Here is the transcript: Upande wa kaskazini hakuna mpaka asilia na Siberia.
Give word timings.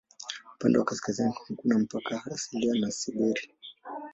Upande 0.55 0.79
wa 0.79 0.85
kaskazini 0.85 1.33
hakuna 1.47 1.79
mpaka 1.79 2.25
asilia 2.31 2.73
na 2.81 2.91
Siberia. 2.91 3.53